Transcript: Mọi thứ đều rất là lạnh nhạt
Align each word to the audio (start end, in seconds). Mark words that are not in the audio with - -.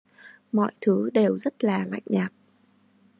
Mọi 0.51 0.71
thứ 0.81 1.09
đều 1.13 1.37
rất 1.39 1.63
là 1.63 1.85
lạnh 1.85 2.01
nhạt 2.05 2.31